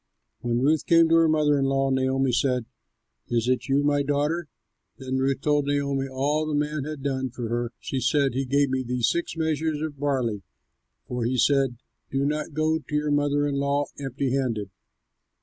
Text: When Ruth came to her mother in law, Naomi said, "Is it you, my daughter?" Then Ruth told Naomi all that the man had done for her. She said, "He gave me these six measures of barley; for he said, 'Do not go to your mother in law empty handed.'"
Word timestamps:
When 0.39 0.61
Ruth 0.61 0.87
came 0.87 1.07
to 1.09 1.15
her 1.17 1.27
mother 1.27 1.59
in 1.59 1.65
law, 1.65 1.91
Naomi 1.91 2.31
said, 2.31 2.65
"Is 3.27 3.47
it 3.47 3.67
you, 3.67 3.83
my 3.83 4.01
daughter?" 4.01 4.47
Then 4.97 5.19
Ruth 5.19 5.41
told 5.41 5.67
Naomi 5.67 6.07
all 6.07 6.47
that 6.47 6.53
the 6.53 6.59
man 6.59 6.85
had 6.85 7.03
done 7.03 7.29
for 7.29 7.49
her. 7.49 7.71
She 7.77 8.01
said, 8.01 8.33
"He 8.33 8.45
gave 8.45 8.71
me 8.71 8.81
these 8.81 9.07
six 9.09 9.37
measures 9.37 9.79
of 9.79 9.99
barley; 9.99 10.41
for 11.07 11.23
he 11.25 11.37
said, 11.37 11.77
'Do 12.09 12.25
not 12.25 12.55
go 12.55 12.79
to 12.79 12.95
your 12.95 13.11
mother 13.11 13.45
in 13.45 13.57
law 13.59 13.85
empty 13.99 14.31
handed.'" 14.31 14.71